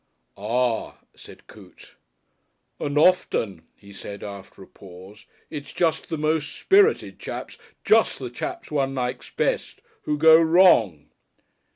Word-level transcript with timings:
"Ah!" 0.35 0.97
said 1.15 1.45
Coote. 1.45 1.93
"And 2.79 2.97
often," 2.97 3.67
he 3.75 3.93
said, 3.93 4.23
after 4.23 4.63
a 4.63 4.67
pause, 4.67 5.27
"it's 5.51 5.73
just 5.73 6.09
the 6.09 6.17
most 6.17 6.55
spirited 6.59 7.19
chaps, 7.19 7.59
just 7.85 8.17
the 8.17 8.31
chaps 8.31 8.71
one 8.71 8.95
likes 8.95 9.29
best, 9.29 9.79
who 10.05 10.17
Go 10.17 10.41
Wrong." 10.41 11.11